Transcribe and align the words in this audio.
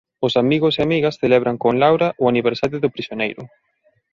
Os 0.25 0.33
amigos 0.43 0.73
e 0.75 0.81
amigas 0.87 1.17
celebran 1.23 1.57
con 1.63 1.73
Laura 1.83 2.07
o 2.21 2.25
aniversario 2.31 2.77
do 2.81 2.93
prisioneiro. 2.95 3.41